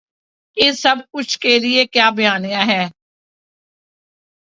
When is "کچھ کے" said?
1.11-1.59